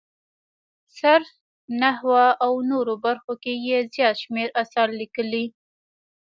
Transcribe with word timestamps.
صرف، 0.99 1.29
نحوه 1.81 2.25
او 2.45 2.53
نورو 2.69 2.93
برخو 3.05 3.33
کې 3.43 3.53
یې 3.67 3.77
زیات 3.93 4.15
شمېر 4.23 4.49
اثار 4.61 4.89
لیکلي. 4.99 5.45